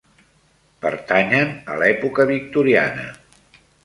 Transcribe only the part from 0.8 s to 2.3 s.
Pertanyen a l'època